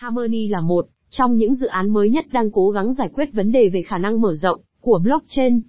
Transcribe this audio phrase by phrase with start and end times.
[0.00, 3.52] Harmony là một trong những dự án mới nhất đang cố gắng giải quyết vấn
[3.52, 5.60] đề về khả năng mở rộng của blockchain.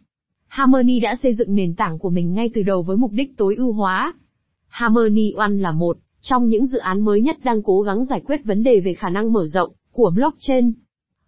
[0.48, 3.55] Harmony đã xây dựng nền tảng của mình ngay từ đầu với mục đích tối
[3.55, 4.13] ưu hóa.
[4.67, 8.46] Harmony One là một trong những dự án mới nhất đang cố gắng giải quyết
[8.46, 10.71] vấn đề về khả năng mở rộng của blockchain.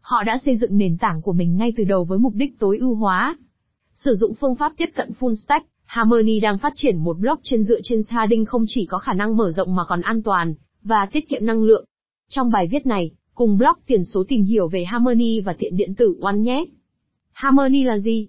[0.02, 2.78] Họ đã xây dựng nền tảng của mình ngay từ đầu với mục đích tối
[2.78, 3.38] ưu hóa.
[3.94, 7.80] Sử dụng phương pháp tiếp cận full stack, Harmony đang phát triển một blockchain dựa
[7.84, 11.30] trên sharding không chỉ có khả năng mở rộng mà còn an toàn và tiết
[11.30, 11.86] kiệm năng lượng.
[12.30, 15.96] Trong bài viết này, cùng blog tiền số tìm hiểu về Harmony và tiện điện
[15.96, 16.66] tử One nhé.
[17.32, 18.28] Harmony là gì?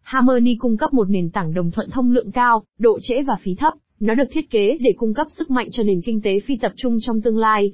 [0.00, 3.54] Harmony cung cấp một nền tảng đồng thuận thông lượng cao, độ trễ và phí
[3.54, 3.74] thấp.
[4.00, 6.72] Nó được thiết kế để cung cấp sức mạnh cho nền kinh tế phi tập
[6.76, 7.72] trung trong tương lai.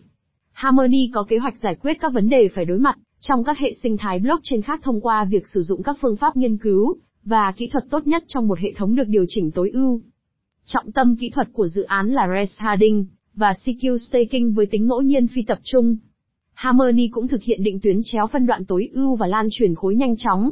[0.53, 3.73] Harmony có kế hoạch giải quyết các vấn đề phải đối mặt trong các hệ
[3.83, 7.53] sinh thái blockchain khác thông qua việc sử dụng các phương pháp nghiên cứu và
[7.53, 10.01] kỹ thuật tốt nhất trong một hệ thống được điều chỉnh tối ưu.
[10.67, 15.03] Trọng tâm kỹ thuật của dự án là Resharding và CQ Staking với tính ngẫu
[15.03, 15.97] nhiên phi tập trung.
[16.53, 19.95] Harmony cũng thực hiện định tuyến chéo phân đoạn tối ưu và lan truyền khối
[19.95, 20.51] nhanh chóng.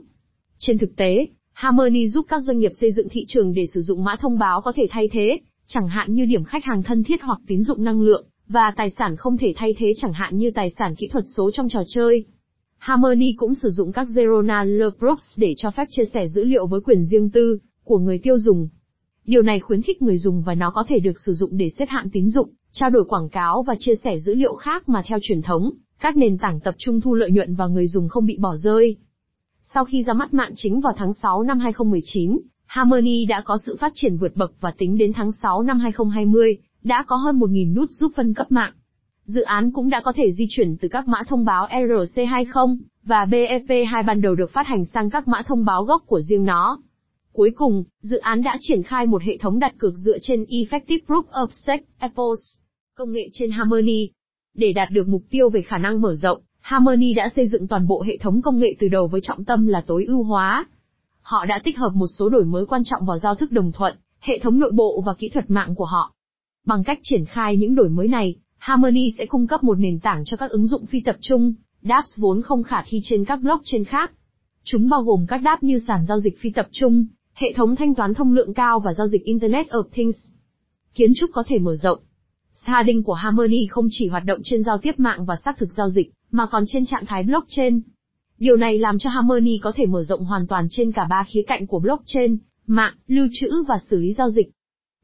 [0.59, 4.05] Trên thực tế, Harmony giúp các doanh nghiệp xây dựng thị trường để sử dụng
[4.05, 7.23] mã thông báo có thể thay thế, chẳng hạn như điểm khách hàng thân thiết
[7.23, 10.51] hoặc tín dụng năng lượng, và tài sản không thể thay thế chẳng hạn như
[10.51, 12.25] tài sản kỹ thuật số trong trò chơi.
[12.79, 16.67] Harmony cũng sử dụng các Zero Knowledge Proofs để cho phép chia sẻ dữ liệu
[16.67, 18.69] với quyền riêng tư của người tiêu dùng.
[19.25, 21.89] Điều này khuyến khích người dùng và nó có thể được sử dụng để xếp
[21.89, 25.19] hạng tín dụng, trao đổi quảng cáo và chia sẻ dữ liệu khác mà theo
[25.23, 28.37] truyền thống, các nền tảng tập trung thu lợi nhuận và người dùng không bị
[28.37, 28.97] bỏ rơi.
[29.63, 33.77] Sau khi ra mắt mạng chính vào tháng 6 năm 2019, Harmony đã có sự
[33.81, 37.75] phát triển vượt bậc và tính đến tháng 6 năm 2020, đã có hơn 1.000
[37.75, 38.73] nút giúp phân cấp mạng.
[39.25, 43.25] Dự án cũng đã có thể di chuyển từ các mã thông báo ERC20 và
[43.25, 46.79] BEP2 ban đầu được phát hành sang các mã thông báo gốc của riêng nó.
[47.33, 50.99] Cuối cùng, dự án đã triển khai một hệ thống đặt cược dựa trên Effective
[51.07, 52.60] Proof of Stake, EPOS,
[53.01, 54.09] công nghệ trên Harmony.
[54.55, 57.87] Để đạt được mục tiêu về khả năng mở rộng, Harmony đã xây dựng toàn
[57.87, 60.67] bộ hệ thống công nghệ từ đầu với trọng tâm là tối ưu hóa.
[61.21, 63.97] Họ đã tích hợp một số đổi mới quan trọng vào giao thức đồng thuận,
[64.21, 66.15] hệ thống nội bộ và kỹ thuật mạng của họ.
[66.67, 70.23] Bằng cách triển khai những đổi mới này, Harmony sẽ cung cấp một nền tảng
[70.25, 73.85] cho các ứng dụng phi tập trung, dApps vốn không khả thi trên các blockchain
[73.85, 74.13] khác.
[74.65, 77.95] Chúng bao gồm các DApp như sàn giao dịch phi tập trung, hệ thống thanh
[77.95, 80.17] toán thông lượng cao và giao dịch Internet of Things.
[80.95, 81.99] Kiến trúc có thể mở rộng.
[82.67, 85.89] Sharding của Harmony không chỉ hoạt động trên giao tiếp mạng và xác thực giao
[85.89, 87.81] dịch, mà còn trên trạng thái blockchain.
[88.39, 91.43] Điều này làm cho Harmony có thể mở rộng hoàn toàn trên cả ba khía
[91.47, 94.51] cạnh của blockchain, mạng, lưu trữ và xử lý giao dịch.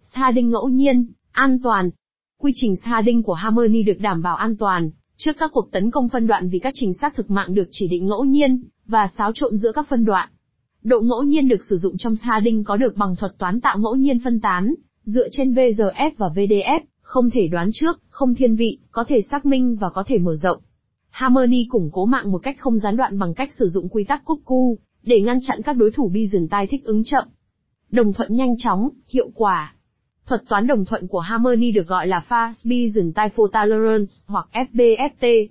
[0.03, 1.91] Sharding ngẫu nhiên, an toàn,
[2.39, 6.09] Quy trình sharding của Harmony được đảm bảo an toàn trước các cuộc tấn công
[6.09, 9.33] phân đoạn vì các trình xác thực mạng được chỉ định ngẫu nhiên và xáo
[9.34, 10.28] trộn giữa các phân đoạn.
[10.83, 13.94] Độ ngẫu nhiên được sử dụng trong sharding có được bằng thuật toán tạo ngẫu
[13.94, 14.75] nhiên phân tán,
[15.05, 19.47] dựa trên VRF và VDF, không thể đoán trước, không thiên vị, có thể xác
[19.47, 20.59] minh và có thể mở rộng.
[21.11, 24.25] Harmony củng cố mạng một cách không gián đoạn bằng cách sử dụng quy tắc
[24.25, 27.25] cuckoo để ngăn chặn các đối thủ Byzantine thích ứng chậm.
[27.91, 29.75] Đồng thuận nhanh chóng, hiệu quả.
[30.27, 35.49] Thuật toán đồng thuận của Harmony được gọi là Fast Byzantine Fault Tolerance, hoặc FBFT.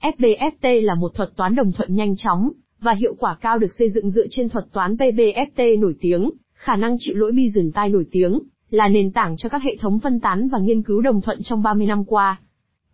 [0.00, 3.90] FBFT là một thuật toán đồng thuận nhanh chóng, và hiệu quả cao được xây
[3.90, 8.38] dựng dựa trên thuật toán PBFT nổi tiếng, khả năng chịu lỗi Byzantine nổi tiếng,
[8.70, 11.62] là nền tảng cho các hệ thống phân tán và nghiên cứu đồng thuận trong
[11.62, 12.40] 30 năm qua.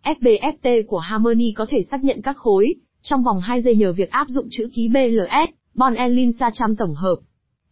[0.03, 4.09] FBFT của Harmony có thể xác nhận các khối, trong vòng 2 giây nhờ việc
[4.09, 7.15] áp dụng chữ ký BLS, Bon Elin Sacham tổng hợp.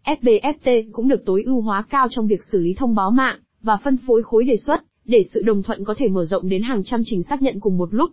[0.06, 3.78] FBFT cũng được tối ưu hóa cao trong việc xử lý thông báo mạng, và
[3.78, 6.82] phân phối khối đề xuất, để sự đồng thuận có thể mở rộng đến hàng
[6.84, 8.12] trăm trình xác nhận cùng một lúc.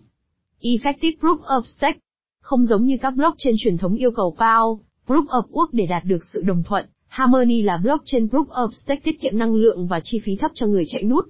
[0.61, 1.99] Effective Proof of Stake
[2.41, 6.05] Không giống như các blockchain truyền thống yêu cầu PAO, Proof of Work để đạt
[6.05, 10.01] được sự đồng thuận, Harmony là blockchain Proof of Stake tiết kiệm năng lượng và
[10.05, 11.25] chi phí thấp cho người chạy nút.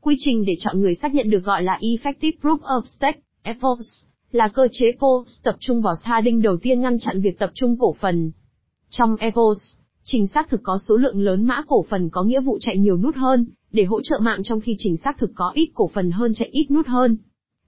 [0.00, 4.04] Quy trình để chọn người xác nhận được gọi là Effective Proof of Stake, EPOS,
[4.32, 7.76] là cơ chế POS tập trung vào sharding đầu tiên ngăn chặn việc tập trung
[7.78, 8.32] cổ phần.
[8.90, 9.58] Trong EPOS,
[10.04, 12.96] trình xác thực có số lượng lớn mã cổ phần có nghĩa vụ chạy nhiều
[12.96, 16.10] nút hơn, để hỗ trợ mạng trong khi trình xác thực có ít cổ phần
[16.10, 17.16] hơn chạy ít nút hơn.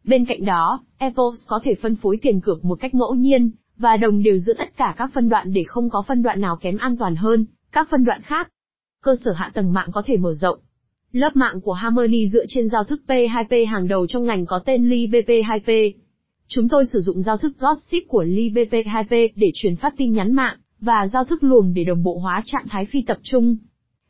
[0.04, 3.97] Bên cạnh đó, EPOS có thể phân phối tiền cược một cách ngẫu nhiên, và
[3.97, 6.77] đồng đều giữa tất cả các phân đoạn để không có phân đoạn nào kém
[6.77, 8.48] an toàn hơn các phân đoạn khác.
[9.03, 10.59] Cơ sở hạ tầng mạng có thể mở rộng.
[11.13, 14.89] Lớp mạng của Harmony dựa trên giao thức P2P hàng đầu trong ngành có tên
[14.89, 15.92] LibP2P.
[16.48, 20.57] Chúng tôi sử dụng giao thức Gossip của LibP2P để truyền phát tin nhắn mạng,
[20.80, 23.57] và giao thức luồng để đồng bộ hóa trạng thái phi tập trung.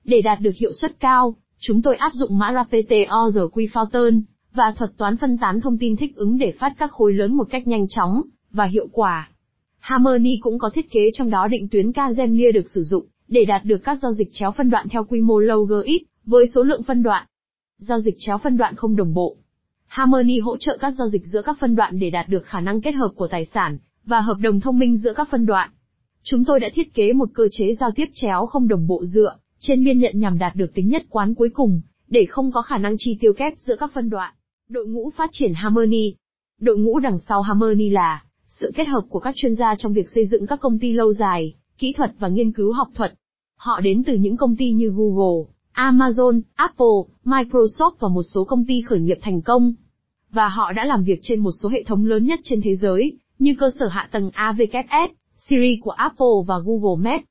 [0.05, 4.23] Để đạt được hiệu suất cao, Chúng tôi áp dụng mã RPTORQ Fountain
[4.55, 7.47] và thuật toán phân tán thông tin thích ứng để phát các khối lớn một
[7.51, 9.31] cách nhanh chóng và hiệu quả.
[9.79, 13.65] Harmony cũng có thiết kế trong đó định tuyến Kazemlia được sử dụng để đạt
[13.65, 16.83] được các giao dịch chéo phân đoạn theo quy mô low ít với số lượng
[16.83, 17.27] phân đoạn.
[17.79, 19.37] Giao dịch chéo phân đoạn không đồng bộ.
[19.87, 22.81] Harmony hỗ trợ các giao dịch giữa các phân đoạn để đạt được khả năng
[22.81, 25.71] kết hợp của tài sản và hợp đồng thông minh giữa các phân đoạn.
[26.23, 29.37] Chúng tôi đã thiết kế một cơ chế giao tiếp chéo không đồng bộ dựa
[29.59, 32.79] trên biên nhận nhằm đạt được tính nhất quán cuối cùng, để không có khả
[32.79, 34.35] năng chi tiêu kép giữa các phân đoạn.
[34.69, 36.15] Đội ngũ phát triển Harmony
[36.61, 40.11] Đội ngũ đằng sau Harmony là sự kết hợp của các chuyên gia trong việc
[40.11, 43.15] xây dựng các công ty lâu dài, kỹ thuật và nghiên cứu học thuật.
[43.57, 45.45] Họ đến từ những công ty như Google,
[45.75, 49.75] Amazon, Apple, Microsoft và một số công ty khởi nghiệp thành công.
[50.31, 53.19] Và họ đã làm việc trên một số hệ thống lớn nhất trên thế giới,
[53.39, 57.25] như cơ sở hạ tầng AWS, Siri của Apple và Google Maps.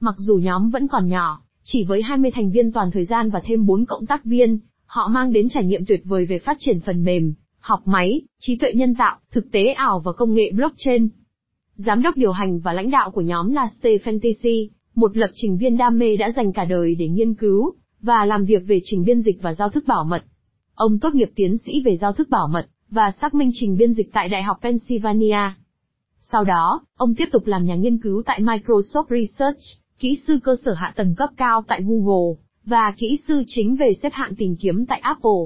[0.00, 3.40] Mặc dù nhóm vẫn còn nhỏ, chỉ với 20 thành viên toàn thời gian và
[3.44, 6.80] thêm 4 cộng tác viên, họ mang đến trải nghiệm tuyệt vời về phát triển
[6.80, 11.08] phần mềm, học máy, trí tuệ nhân tạo, thực tế ảo và công nghệ blockchain.
[11.76, 15.56] Giám đốc điều hành và lãnh đạo của nhóm là Stephen Tisi, một lập trình
[15.56, 19.04] viên đam mê đã dành cả đời để nghiên cứu và làm việc về trình
[19.04, 20.24] biên dịch và giao thức bảo mật.
[20.74, 23.92] Ông tốt nghiệp tiến sĩ về giao thức bảo mật và xác minh trình biên
[23.92, 25.38] dịch tại Đại học Pennsylvania.
[26.20, 29.60] Sau đó, ông tiếp tục làm nhà nghiên cứu tại Microsoft Research,
[29.98, 33.92] kỹ sư cơ sở hạ tầng cấp cao tại Google, và kỹ sư chính về
[34.02, 35.42] xếp hạng tìm kiếm tại Apple.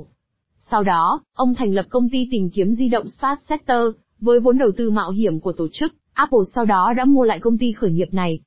[0.58, 4.58] Sau đó, ông thành lập công ty tìm kiếm di động Start Sector, với vốn
[4.58, 7.72] đầu tư mạo hiểm của tổ chức, Apple sau đó đã mua lại công ty
[7.72, 8.40] khởi nghiệp này.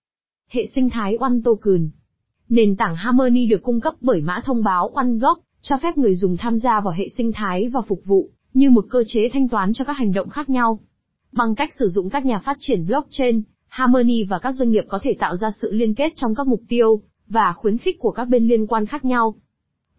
[0.49, 1.89] Hệ sinh thái One Token
[2.49, 6.15] Nền tảng Harmony được cung cấp bởi mã thông báo One gốc, cho phép người
[6.15, 9.49] dùng tham gia vào hệ sinh thái và phục vụ, như một cơ chế thanh
[9.49, 10.79] toán cho các hành động khác nhau.
[11.31, 14.99] Bằng cách sử dụng các nhà phát triển blockchain, Harmony và các doanh nghiệp có
[15.03, 18.25] thể tạo ra sự liên kết trong các mục tiêu, và khuyến khích của các
[18.25, 19.35] bên liên quan khác nhau.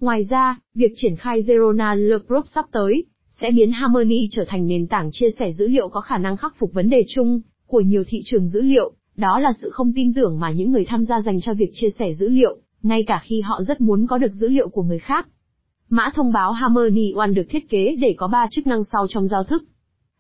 [0.00, 4.66] Ngoài ra, việc triển khai Zero Knowledge Group sắp tới, sẽ biến Harmony trở thành
[4.66, 7.80] nền tảng chia sẻ dữ liệu có khả năng khắc phục vấn đề chung của
[7.80, 11.04] nhiều thị trường dữ liệu, đó là sự không tin tưởng mà những người tham
[11.04, 14.18] gia dành cho việc chia sẻ dữ liệu, ngay cả khi họ rất muốn có
[14.18, 15.28] được dữ liệu của người khác.
[15.88, 19.28] Mã thông báo Harmony One được thiết kế để có 3 chức năng sau trong
[19.28, 19.64] giao thức.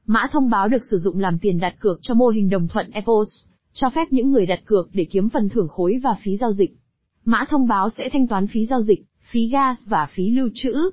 [0.06, 2.90] Mã thông báo được sử dụng làm tiền đặt cược cho mô hình đồng thuận
[2.90, 3.28] EPOS,
[3.72, 6.76] cho phép những người đặt cược để kiếm phần thưởng khối và phí giao dịch.
[7.24, 10.90] Mã thông báo sẽ thanh toán phí giao dịch, phí gas và phí lưu trữ.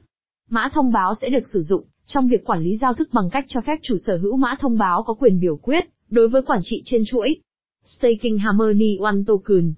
[0.49, 3.45] Mã thông báo sẽ được sử dụng trong việc quản lý giao thức bằng cách
[3.47, 6.59] cho phép chủ sở hữu mã thông báo có quyền biểu quyết đối với quản
[6.63, 7.35] trị trên chuỗi.
[7.85, 9.73] Staking Harmony One Token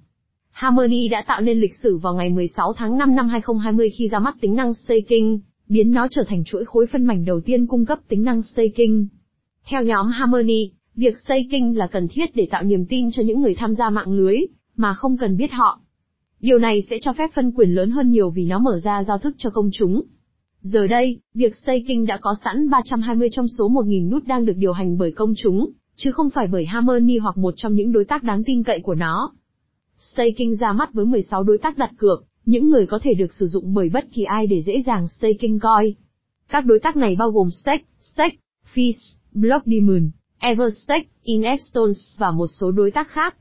[0.52, 4.20] Harmony đã tạo nên lịch sử vào ngày 16 tháng 5 năm 2020 khi ra
[4.20, 5.40] mắt tính năng staking,
[5.70, 9.06] biến nó trở thành chuỗi khối phân mảnh đầu tiên cung cấp tính năng staking.
[9.70, 13.56] Theo nhóm Harmony, việc staking là cần thiết để tạo niềm tin cho những người
[13.56, 14.38] tham gia mạng lưới,
[14.76, 15.80] mà không cần biết họ.
[16.40, 19.18] Điều này sẽ cho phép phân quyền lớn hơn nhiều vì nó mở ra giao
[19.18, 20.02] thức cho công chúng.
[20.62, 24.74] Giờ đây, việc staking đã có sẵn 320 trong số 1.000 nút đang được điều
[24.74, 28.24] hành bởi công chúng, chứ không phải bởi Harmony hoặc một trong những đối tác
[28.24, 29.34] đáng tin cậy của nó.
[29.98, 33.48] Staking ra mắt với 16 đối tác đặt cược, những người có thể được sử
[33.48, 35.94] dụng bởi bất kỳ ai để dễ dàng staking coin.
[36.50, 38.36] Các đối tác này bao gồm Stake, Stake,
[38.74, 40.10] Fees, Block Demon,
[40.40, 43.36] Everstake, Inexstones và một số đối tác khác.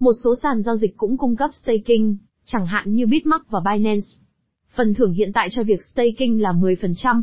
[0.00, 4.06] Một số sàn giao dịch cũng cung cấp staking, chẳng hạn như Bitmark và Binance.
[4.74, 7.22] Phần thưởng hiện tại cho việc staking là 10%.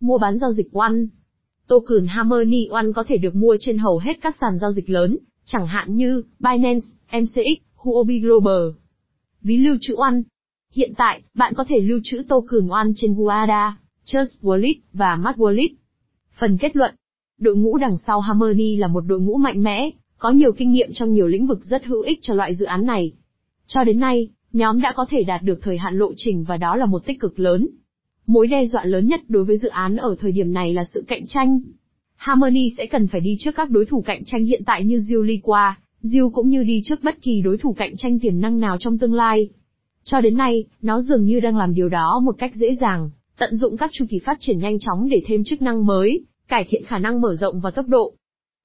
[0.00, 0.94] Mua bán giao dịch One.
[1.68, 5.18] Token Harmony Neon có thể được mua trên hầu hết các sàn giao dịch lớn,
[5.44, 8.62] chẳng hạn như Binance, MCX, Huobi Global.
[9.42, 10.16] Ví lưu trữ One.
[10.72, 15.36] Hiện tại, bạn có thể lưu trữ token One trên Guada, Trust Wallet và Mart
[15.36, 15.68] Wallet.
[16.38, 16.94] Phần kết luận.
[17.38, 20.88] Đội ngũ đằng sau Harmony là một đội ngũ mạnh mẽ, có nhiều kinh nghiệm
[20.92, 23.12] trong nhiều lĩnh vực rất hữu ích cho loại dự án này.
[23.66, 26.76] Cho đến nay, nhóm đã có thể đạt được thời hạn lộ trình và đó
[26.76, 27.68] là một tích cực lớn.
[28.26, 31.04] Mối đe dọa lớn nhất đối với dự án ở thời điểm này là sự
[31.08, 31.60] cạnh tranh.
[32.16, 35.72] Harmony sẽ cần phải đi trước các đối thủ cạnh tranh hiện tại như Zuliqua,
[36.02, 38.98] Zil cũng như đi trước bất kỳ đối thủ cạnh tranh tiềm năng nào trong
[38.98, 39.48] tương lai.
[40.04, 43.54] Cho đến nay, nó dường như đang làm điều đó một cách dễ dàng, tận
[43.54, 46.84] dụng các chu kỳ phát triển nhanh chóng để thêm chức năng mới, cải thiện
[46.84, 48.14] khả năng mở rộng và tốc độ.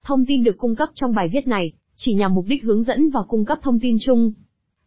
[0.06, 3.10] Thông tin được cung cấp trong bài viết này chỉ nhằm mục đích hướng dẫn
[3.10, 4.32] và cung cấp thông tin chung.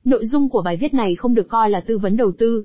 [0.04, 2.64] Nội dung của bài viết này không được coi là tư vấn đầu tư,